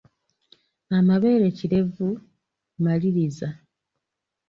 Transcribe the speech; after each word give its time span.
Amabeere 0.97 1.47
kirevu, 1.57 2.09
maliriza. 2.83 3.47